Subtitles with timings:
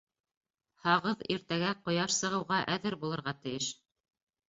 [0.85, 3.73] Һағыҙ иртәгә ҡояш сығыуға әҙер булырға тейеш!